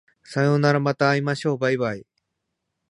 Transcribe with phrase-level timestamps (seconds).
[0.23, 2.05] さようならまた明日会いましょう baibai